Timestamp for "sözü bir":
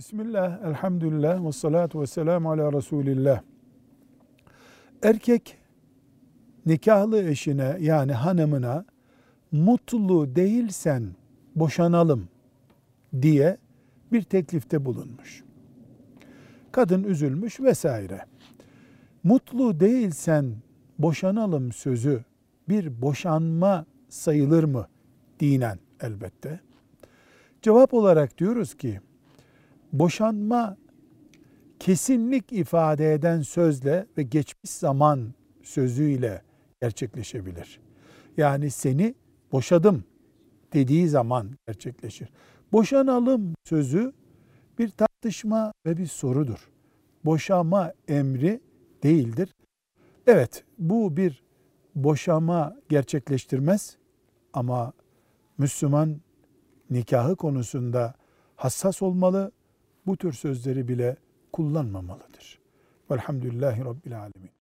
21.72-23.02, 43.64-44.88